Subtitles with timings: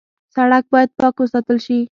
[0.33, 1.79] سړک باید پاک وساتل شي.